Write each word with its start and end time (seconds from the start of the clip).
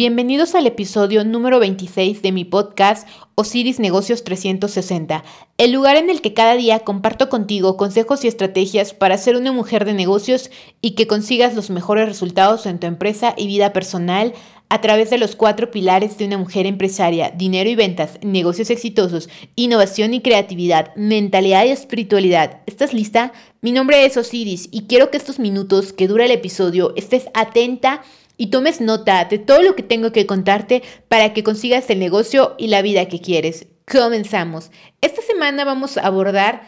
Bienvenidos 0.00 0.54
al 0.54 0.66
episodio 0.66 1.26
número 1.26 1.60
26 1.60 2.22
de 2.22 2.32
mi 2.32 2.46
podcast 2.46 3.06
Osiris 3.34 3.78
Negocios 3.78 4.24
360, 4.24 5.22
el 5.58 5.72
lugar 5.72 5.96
en 5.96 6.08
el 6.08 6.22
que 6.22 6.32
cada 6.32 6.54
día 6.54 6.78
comparto 6.78 7.28
contigo 7.28 7.76
consejos 7.76 8.24
y 8.24 8.28
estrategias 8.28 8.94
para 8.94 9.18
ser 9.18 9.36
una 9.36 9.52
mujer 9.52 9.84
de 9.84 9.92
negocios 9.92 10.50
y 10.80 10.92
que 10.92 11.06
consigas 11.06 11.54
los 11.54 11.68
mejores 11.68 12.08
resultados 12.08 12.64
en 12.64 12.80
tu 12.80 12.86
empresa 12.86 13.34
y 13.36 13.46
vida 13.46 13.74
personal 13.74 14.32
a 14.70 14.80
través 14.80 15.10
de 15.10 15.18
los 15.18 15.36
cuatro 15.36 15.70
pilares 15.70 16.16
de 16.16 16.24
una 16.24 16.38
mujer 16.38 16.64
empresaria, 16.64 17.30
dinero 17.36 17.68
y 17.68 17.74
ventas, 17.74 18.18
negocios 18.22 18.70
exitosos, 18.70 19.28
innovación 19.54 20.14
y 20.14 20.22
creatividad, 20.22 20.94
mentalidad 20.96 21.66
y 21.66 21.72
espiritualidad. 21.72 22.62
¿Estás 22.64 22.94
lista? 22.94 23.34
Mi 23.60 23.72
nombre 23.72 24.06
es 24.06 24.16
Osiris 24.16 24.70
y 24.72 24.86
quiero 24.86 25.10
que 25.10 25.18
estos 25.18 25.38
minutos 25.38 25.92
que 25.92 26.08
dura 26.08 26.24
el 26.24 26.30
episodio 26.30 26.94
estés 26.96 27.26
atenta 27.34 28.00
y 28.40 28.46
tomes 28.46 28.80
nota 28.80 29.26
de 29.26 29.38
todo 29.38 29.60
lo 29.60 29.76
que 29.76 29.82
tengo 29.82 30.12
que 30.12 30.24
contarte 30.24 30.82
para 31.08 31.34
que 31.34 31.44
consigas 31.44 31.90
el 31.90 31.98
negocio 31.98 32.54
y 32.56 32.68
la 32.68 32.80
vida 32.80 33.06
que 33.06 33.20
quieres. 33.20 33.66
Comenzamos. 33.86 34.70
Esta 35.02 35.20
semana 35.20 35.66
vamos 35.66 35.98
a 35.98 36.06
abordar 36.06 36.62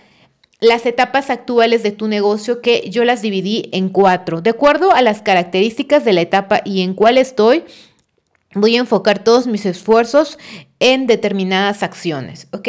las 0.60 0.84
etapas 0.84 1.30
actuales 1.30 1.82
de 1.82 1.90
tu 1.90 2.08
negocio 2.08 2.60
que 2.60 2.90
yo 2.90 3.06
las 3.06 3.22
dividí 3.22 3.70
en 3.72 3.88
cuatro. 3.88 4.42
De 4.42 4.50
acuerdo 4.50 4.92
a 4.92 5.00
las 5.00 5.22
características 5.22 6.04
de 6.04 6.12
la 6.12 6.20
etapa 6.20 6.60
y 6.62 6.82
en 6.82 6.92
cuál 6.92 7.16
estoy, 7.16 7.64
voy 8.54 8.76
a 8.76 8.80
enfocar 8.80 9.24
todos 9.24 9.46
mis 9.46 9.64
esfuerzos 9.64 10.38
en 10.78 11.06
determinadas 11.06 11.82
acciones, 11.82 12.48
¿ok? 12.52 12.68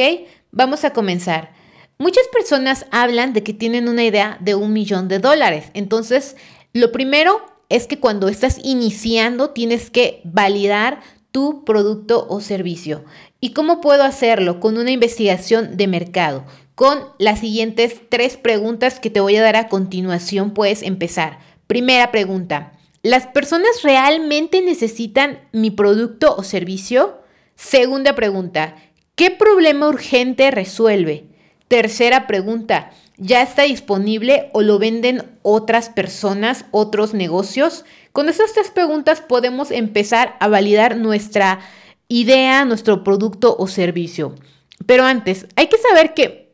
Vamos 0.51 0.85
a 0.85 0.93
comenzar. 0.93 1.51
Muchas 1.97 2.25
personas 2.29 2.85
hablan 2.89 3.33
de 3.33 3.43
que 3.43 3.53
tienen 3.53 3.89
una 3.89 4.05
idea 4.05 4.37
de 4.39 4.55
un 4.55 4.71
millón 4.71 5.09
de 5.09 5.19
dólares. 5.19 5.71
Entonces, 5.73 6.37
lo 6.71 6.93
primero 6.93 7.52
es 7.73 7.87
que 7.87 7.99
cuando 7.99 8.27
estás 8.27 8.59
iniciando 8.63 9.49
tienes 9.49 9.89
que 9.89 10.21
validar 10.25 11.01
tu 11.31 11.65
producto 11.65 12.27
o 12.29 12.39
servicio. 12.39 13.03
¿Y 13.39 13.53
cómo 13.53 13.81
puedo 13.81 14.03
hacerlo? 14.03 14.59
Con 14.59 14.77
una 14.77 14.91
investigación 14.91 15.75
de 15.75 15.87
mercado. 15.87 16.45
Con 16.75 16.99
las 17.17 17.39
siguientes 17.39 17.99
tres 18.09 18.37
preguntas 18.37 18.99
que 18.99 19.09
te 19.09 19.21
voy 19.21 19.37
a 19.37 19.41
dar 19.41 19.55
a 19.55 19.69
continuación 19.69 20.53
puedes 20.53 20.83
empezar. 20.83 21.39
Primera 21.65 22.11
pregunta. 22.11 22.73
¿Las 23.01 23.25
personas 23.25 23.81
realmente 23.81 24.61
necesitan 24.61 25.39
mi 25.51 25.71
producto 25.71 26.35
o 26.37 26.43
servicio? 26.43 27.21
Segunda 27.55 28.13
pregunta. 28.13 28.75
¿Qué 29.15 29.31
problema 29.31 29.87
urgente 29.87 30.51
resuelve? 30.51 31.25
Tercera 31.73 32.27
pregunta 32.27 32.91
ya 33.17 33.41
está 33.41 33.63
disponible 33.63 34.51
o 34.53 34.61
lo 34.61 34.77
venden 34.77 35.39
otras 35.41 35.89
personas, 35.89 36.65
otros 36.69 37.15
negocios? 37.15 37.83
Con 38.11 38.29
esas 38.29 38.53
tres 38.53 38.69
preguntas 38.69 39.21
podemos 39.21 39.71
empezar 39.71 40.37
a 40.39 40.47
validar 40.47 40.97
nuestra 40.97 41.61
idea, 42.07 42.63
nuestro 42.63 43.03
producto 43.03 43.55
o 43.57 43.65
servicio. 43.65 44.35
Pero 44.85 45.03
antes, 45.03 45.47
hay 45.55 45.65
que 45.65 45.79
saber 45.79 46.13
que 46.13 46.53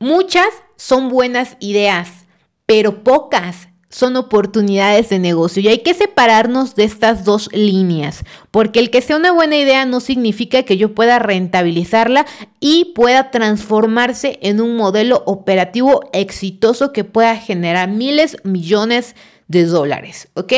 muchas 0.00 0.48
son 0.74 1.08
buenas 1.08 1.56
ideas, 1.60 2.26
pero 2.66 3.04
pocas 3.04 3.68
son 3.92 4.16
oportunidades 4.16 5.10
de 5.10 5.18
negocio 5.18 5.62
y 5.62 5.68
hay 5.68 5.78
que 5.80 5.92
separarnos 5.92 6.74
de 6.74 6.84
estas 6.84 7.24
dos 7.24 7.50
líneas, 7.52 8.24
porque 8.50 8.80
el 8.80 8.90
que 8.90 9.02
sea 9.02 9.16
una 9.16 9.32
buena 9.32 9.56
idea 9.56 9.84
no 9.84 10.00
significa 10.00 10.62
que 10.62 10.78
yo 10.78 10.94
pueda 10.94 11.18
rentabilizarla 11.18 12.26
y 12.58 12.92
pueda 12.94 13.30
transformarse 13.30 14.38
en 14.40 14.62
un 14.62 14.76
modelo 14.76 15.22
operativo 15.26 16.08
exitoso 16.14 16.92
que 16.92 17.04
pueda 17.04 17.36
generar 17.36 17.90
miles, 17.90 18.38
millones 18.44 19.14
de 19.46 19.66
dólares, 19.66 20.28
¿ok? 20.34 20.52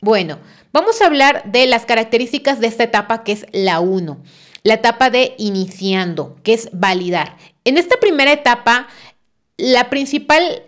Bueno, 0.00 0.38
vamos 0.72 1.00
a 1.00 1.06
hablar 1.06 1.44
de 1.52 1.66
las 1.66 1.86
características 1.86 2.58
de 2.58 2.66
esta 2.66 2.82
etapa 2.82 3.22
que 3.22 3.32
es 3.32 3.46
la 3.52 3.78
1, 3.78 4.18
la 4.64 4.74
etapa 4.74 5.10
de 5.10 5.36
iniciando, 5.38 6.36
que 6.42 6.54
es 6.54 6.68
validar. 6.72 7.36
En 7.64 7.78
esta 7.78 7.96
primera 8.00 8.32
etapa, 8.32 8.88
la 9.56 9.88
principal 9.88 10.64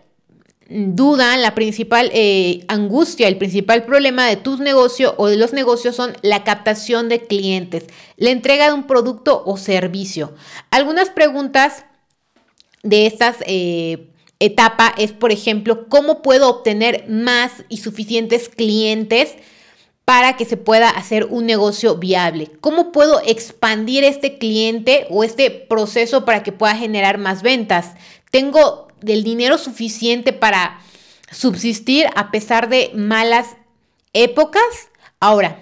duda, 0.69 1.37
la 1.37 1.55
principal 1.55 2.11
eh, 2.13 2.65
angustia, 2.69 3.27
el 3.27 3.39
principal 3.39 3.85
problema 3.85 4.27
de 4.27 4.37
tus 4.37 4.61
negocios 4.61 5.15
o 5.17 5.29
de 5.29 5.37
los 5.37 5.53
negocios 5.53 5.97
son 5.97 6.17
la 6.23 6.45
captación 6.45 7.09
de 7.09 7.27
clientes, 7.27 7.87
la 8.17 8.31
entrega 8.31 8.67
de 8.67 8.75
un 8.75 8.87
producto 8.87 9.43
o 9.47 9.57
servicio. 9.57 10.35
Algunas 10.71 11.09
preguntas 11.09 11.85
de 12.83 13.07
estas 13.07 13.37
eh, 13.47 14.11
etapa 14.41 14.95
es, 14.99 15.13
por 15.13 15.33
ejemplo, 15.33 15.89
¿cómo 15.89 16.21
puedo 16.21 16.51
obtener 16.51 17.09
más 17.09 17.65
y 17.69 17.79
suficientes 17.79 18.49
clientes? 18.49 19.37
para 20.05 20.39
que 20.39 20.47
se 20.47 20.57
pueda 20.57 20.89
hacer 20.89 21.27
un 21.27 21.45
negocio 21.45 21.97
viable. 21.97 22.51
¿Cómo 22.63 22.93
puedo 22.93 23.21
expandir 23.27 24.05
este 24.05 24.39
cliente 24.39 25.07
o 25.11 25.23
este 25.23 25.51
proceso 25.51 26.25
para 26.25 26.43
que 26.43 26.51
pueda 26.51 26.75
generar 26.75 27.19
más 27.19 27.43
ventas? 27.43 27.93
Tengo 28.31 28.88
del 29.01 29.25
dinero 29.25 29.59
suficiente 29.59 30.33
para 30.33 30.81
subsistir 31.31 32.07
a 32.15 32.31
pesar 32.31 32.69
de 32.69 32.91
malas 32.95 33.57
épocas. 34.13 34.63
Ahora, 35.21 35.61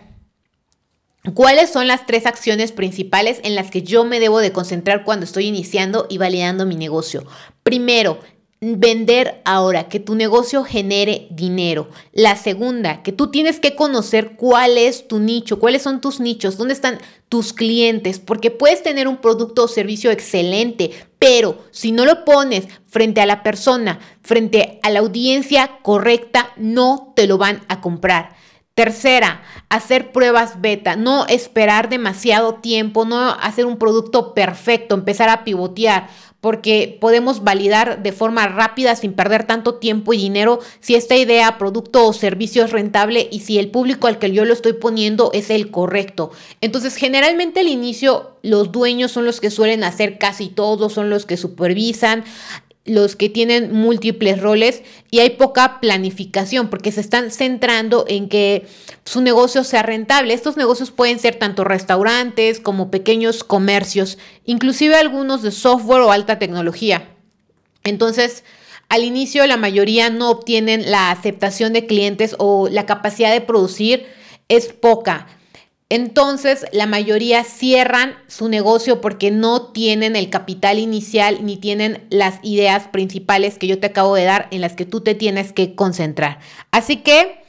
¿cuáles 1.34 1.70
son 1.70 1.86
las 1.86 2.06
tres 2.06 2.26
acciones 2.26 2.72
principales 2.72 3.40
en 3.42 3.54
las 3.54 3.70
que 3.70 3.82
yo 3.82 4.04
me 4.04 4.20
debo 4.20 4.40
de 4.40 4.52
concentrar 4.52 5.04
cuando 5.04 5.24
estoy 5.24 5.46
iniciando 5.46 6.06
y 6.08 6.18
validando 6.18 6.66
mi 6.66 6.76
negocio? 6.76 7.24
Primero, 7.62 8.20
vender 8.60 9.42
ahora, 9.44 9.88
que 9.88 10.00
tu 10.00 10.14
negocio 10.14 10.64
genere 10.64 11.26
dinero. 11.30 11.88
La 12.12 12.36
segunda, 12.36 13.02
que 13.02 13.12
tú 13.12 13.30
tienes 13.30 13.60
que 13.60 13.74
conocer 13.74 14.36
cuál 14.36 14.78
es 14.78 15.08
tu 15.08 15.18
nicho, 15.18 15.58
cuáles 15.58 15.82
son 15.82 16.00
tus 16.00 16.20
nichos, 16.20 16.56
dónde 16.56 16.74
están 16.74 16.98
tus 17.28 17.52
clientes, 17.52 18.18
porque 18.18 18.50
puedes 18.50 18.82
tener 18.82 19.08
un 19.08 19.18
producto 19.18 19.64
o 19.64 19.68
servicio 19.68 20.10
excelente, 20.10 20.92
pero 21.26 21.58
si 21.72 21.90
no 21.90 22.04
lo 22.04 22.24
pones 22.24 22.68
frente 22.86 23.20
a 23.20 23.26
la 23.26 23.42
persona, 23.42 23.98
frente 24.22 24.78
a 24.84 24.90
la 24.90 25.00
audiencia 25.00 25.80
correcta, 25.82 26.52
no 26.56 27.12
te 27.16 27.26
lo 27.26 27.36
van 27.36 27.62
a 27.66 27.80
comprar. 27.80 28.36
Tercera, 28.74 29.42
hacer 29.68 30.12
pruebas 30.12 30.60
beta, 30.60 30.94
no 30.94 31.26
esperar 31.26 31.88
demasiado 31.88 32.54
tiempo, 32.54 33.04
no 33.04 33.30
hacer 33.30 33.66
un 33.66 33.76
producto 33.76 34.34
perfecto, 34.34 34.94
empezar 34.94 35.28
a 35.28 35.42
pivotear 35.42 36.08
porque 36.46 36.96
podemos 37.00 37.42
validar 37.42 38.04
de 38.04 38.12
forma 38.12 38.46
rápida 38.46 38.94
sin 38.94 39.14
perder 39.14 39.48
tanto 39.48 39.80
tiempo 39.80 40.12
y 40.12 40.18
dinero 40.18 40.60
si 40.78 40.94
esta 40.94 41.16
idea, 41.16 41.58
producto 41.58 42.06
o 42.06 42.12
servicio 42.12 42.64
es 42.64 42.70
rentable 42.70 43.28
y 43.32 43.40
si 43.40 43.58
el 43.58 43.68
público 43.68 44.06
al 44.06 44.20
que 44.20 44.30
yo 44.30 44.44
lo 44.44 44.52
estoy 44.52 44.74
poniendo 44.74 45.32
es 45.34 45.50
el 45.50 45.72
correcto. 45.72 46.30
Entonces, 46.60 46.94
generalmente 46.94 47.58
al 47.58 47.66
inicio 47.66 48.36
los 48.42 48.70
dueños 48.70 49.10
son 49.10 49.24
los 49.24 49.40
que 49.40 49.50
suelen 49.50 49.82
hacer 49.82 50.18
casi 50.18 50.46
todo, 50.46 50.88
son 50.88 51.10
los 51.10 51.26
que 51.26 51.36
supervisan, 51.36 52.22
los 52.86 53.16
que 53.16 53.28
tienen 53.28 53.72
múltiples 53.72 54.40
roles 54.40 54.82
y 55.10 55.18
hay 55.18 55.30
poca 55.30 55.80
planificación 55.80 56.68
porque 56.68 56.92
se 56.92 57.00
están 57.00 57.30
centrando 57.30 58.04
en 58.08 58.28
que 58.28 58.66
su 59.04 59.20
negocio 59.20 59.64
sea 59.64 59.82
rentable. 59.82 60.34
Estos 60.34 60.56
negocios 60.56 60.90
pueden 60.90 61.18
ser 61.18 61.36
tanto 61.36 61.64
restaurantes 61.64 62.60
como 62.60 62.90
pequeños 62.90 63.44
comercios, 63.44 64.18
inclusive 64.44 64.96
algunos 64.96 65.42
de 65.42 65.50
software 65.50 66.02
o 66.02 66.12
alta 66.12 66.38
tecnología. 66.38 67.08
Entonces, 67.84 68.44
al 68.88 69.04
inicio 69.04 69.46
la 69.46 69.56
mayoría 69.56 70.10
no 70.10 70.30
obtienen 70.30 70.90
la 70.90 71.10
aceptación 71.10 71.72
de 71.72 71.86
clientes 71.86 72.36
o 72.38 72.68
la 72.70 72.86
capacidad 72.86 73.32
de 73.32 73.40
producir 73.40 74.06
es 74.48 74.72
poca. 74.72 75.26
Entonces, 75.88 76.66
la 76.72 76.86
mayoría 76.86 77.44
cierran 77.44 78.16
su 78.26 78.48
negocio 78.48 79.00
porque 79.00 79.30
no 79.30 79.70
tienen 79.70 80.16
el 80.16 80.30
capital 80.30 80.80
inicial 80.80 81.44
ni 81.44 81.56
tienen 81.56 82.04
las 82.10 82.40
ideas 82.42 82.88
principales 82.88 83.56
que 83.56 83.68
yo 83.68 83.78
te 83.78 83.86
acabo 83.86 84.16
de 84.16 84.24
dar 84.24 84.48
en 84.50 84.60
las 84.60 84.74
que 84.74 84.84
tú 84.84 85.00
te 85.00 85.14
tienes 85.14 85.52
que 85.52 85.76
concentrar. 85.76 86.40
Así 86.72 86.96
que 86.96 87.40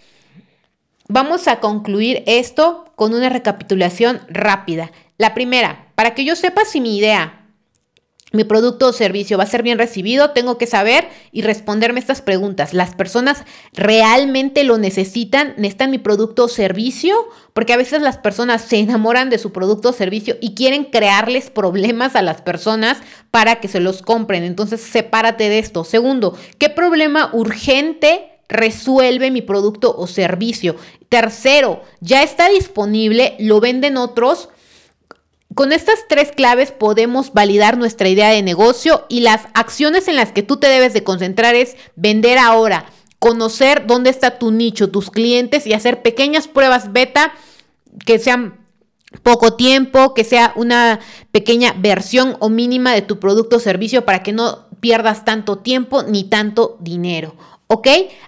vamos 1.08 1.48
a 1.48 1.60
concluir 1.60 2.24
esto 2.28 2.86
con 2.96 3.16
una 3.16 3.30
recapitulación 3.30 4.22
rápida. 4.30 4.92
La 5.18 5.34
primera, 5.34 5.88
para 5.96 6.14
que 6.14 6.24
yo 6.24 6.36
sepa 6.36 6.64
si 6.64 6.80
mi 6.80 6.96
idea 6.96 7.37
mi 8.34 8.44
producto 8.44 8.88
o 8.88 8.94
servicio 8.94 9.38
va 9.38 9.46
a 9.46 9.48
ser 9.48 9.64
bien 9.64 9.78
recibido, 9.78 10.32
tengo 10.32 10.58
que 10.58 10.68
saber 10.68 11.08
y 11.32 11.44
responderme 11.44 12.02
estas 12.02 12.22
preguntas. 12.22 12.74
¿Las 12.74 12.94
personas 12.94 13.46
realmente 13.72 14.66
lo 14.66 14.78
necesitan? 14.78 15.54
¿Necesitan 15.56 15.92
mi 15.92 15.98
producto 15.98 16.44
o 16.44 16.48
servicio? 16.50 17.16
Porque 17.54 17.72
a 17.72 17.78
veces 17.78 18.02
las 18.02 18.18
personas 18.18 18.64
se 18.64 18.80
enamoran 18.80 19.30
de 19.30 19.38
su 19.38 19.54
producto 19.54 19.90
o 19.90 19.94
servicio 19.94 20.36
y 20.42 20.56
quieren 20.56 20.84
crearles 20.84 21.50
problemas 21.50 22.18
a 22.18 22.22
las 22.22 22.42
personas 22.42 22.98
para 23.32 23.62
que 23.62 23.70
se 23.70 23.80
los 23.80 24.02
compren. 24.02 24.44
Entonces, 24.44 24.82
sepárate 24.82 25.48
de 25.48 25.60
esto. 25.60 25.86
Segundo, 25.86 26.38
¿qué 26.58 26.70
problema 26.70 27.30
urgente 27.32 28.26
resuelve 28.50 29.32
mi 29.32 29.42
producto 29.42 29.96
o 29.98 30.06
servicio? 30.06 30.76
Tercero, 31.08 31.82
ya 32.02 32.24
está 32.24 32.50
disponible, 32.50 33.38
lo 33.40 33.62
venden 33.62 33.96
otros 33.96 34.50
con 35.58 35.72
estas 35.72 36.08
tres 36.08 36.32
claves 36.32 36.72
podemos 36.72 37.34
validar 37.34 37.80
nuestra 37.80 38.08
idea 38.08 38.30
de 38.30 38.44
negocio 38.44 39.08
y 39.10 39.22
las 39.22 39.48
acciones 39.56 40.08
en 40.08 40.16
las 40.16 40.32
que 40.32 40.44
tú 40.44 40.58
te 40.58 40.68
debes 40.68 40.94
de 40.94 41.04
concentrar 41.04 41.56
es 41.56 41.76
vender 41.96 42.38
ahora, 42.38 42.86
conocer 43.18 43.88
dónde 43.88 44.12
está 44.12 44.38
tu 44.38 44.52
nicho, 44.52 44.92
tus 44.92 45.10
clientes 45.10 45.66
y 45.66 45.74
hacer 45.74 46.04
pequeñas 46.04 46.48
pruebas 46.48 46.94
beta 46.94 47.34
que 48.06 48.20
sean 48.20 48.68
poco 49.24 49.56
tiempo, 49.56 50.14
que 50.14 50.24
sea 50.24 50.54
una 50.56 51.00
pequeña 51.32 51.74
versión 51.76 52.38
o 52.40 52.50
mínima 52.50 52.94
de 52.94 53.02
tu 53.02 53.20
producto 53.20 53.56
o 53.56 53.60
servicio 53.60 54.06
para 54.06 54.22
que 54.22 54.34
no 54.34 54.68
pierdas 54.80 55.26
tanto 55.26 55.58
tiempo 55.58 56.04
ni 56.04 56.26
tanto 56.26 56.78
dinero. 56.82 57.36
¿Ok? 57.70 57.88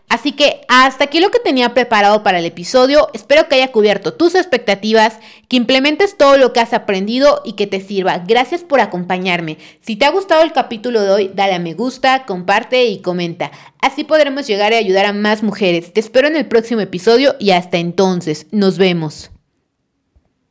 Así 0.09 0.33
que 0.33 0.61
hasta 0.67 1.05
aquí 1.05 1.21
lo 1.21 1.31
que 1.31 1.39
tenía 1.39 1.73
preparado 1.73 2.23
para 2.23 2.39
el 2.39 2.45
episodio. 2.45 3.09
Espero 3.13 3.47
que 3.47 3.55
haya 3.55 3.71
cubierto 3.71 4.13
tus 4.13 4.35
expectativas, 4.35 5.19
que 5.47 5.55
implementes 5.55 6.17
todo 6.17 6.37
lo 6.37 6.51
que 6.51 6.59
has 6.59 6.73
aprendido 6.73 7.41
y 7.45 7.53
que 7.53 7.65
te 7.65 7.79
sirva. 7.79 8.17
Gracias 8.27 8.63
por 8.63 8.81
acompañarme. 8.81 9.57
Si 9.81 9.95
te 9.95 10.05
ha 10.05 10.11
gustado 10.11 10.41
el 10.41 10.51
capítulo 10.51 11.01
de 11.01 11.11
hoy, 11.11 11.31
dale 11.33 11.53
a 11.53 11.59
me 11.59 11.73
gusta, 11.73 12.25
comparte 12.25 12.85
y 12.85 12.99
comenta. 12.99 13.51
Así 13.79 14.03
podremos 14.03 14.45
llegar 14.45 14.73
a 14.73 14.77
ayudar 14.77 15.05
a 15.05 15.13
más 15.13 15.41
mujeres. 15.41 15.93
Te 15.93 16.01
espero 16.01 16.27
en 16.27 16.35
el 16.35 16.47
próximo 16.47 16.81
episodio 16.81 17.35
y 17.39 17.51
hasta 17.51 17.77
entonces. 17.77 18.47
Nos 18.51 18.77
vemos. 18.77 19.31